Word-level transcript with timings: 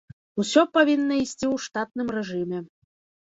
Усё 0.43 0.61
павінна 0.77 1.13
ісці 1.23 1.45
ў 1.53 1.65
штатным 1.65 2.07
рэжыме. 2.15 2.59